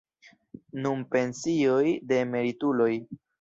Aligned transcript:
Nun 0.85 1.03
pensioj 1.15 1.85
de 2.13 2.19
emerituloj. 2.23 2.91